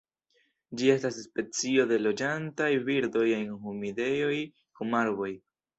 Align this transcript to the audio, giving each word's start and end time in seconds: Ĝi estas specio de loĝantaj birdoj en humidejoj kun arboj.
Ĝi 0.79 0.87
estas 0.93 1.19
specio 1.25 1.85
de 1.93 2.01
loĝantaj 2.07 2.71
birdoj 2.89 3.27
en 3.39 3.47
humidejoj 3.69 4.37
kun 4.57 5.03
arboj. 5.07 5.35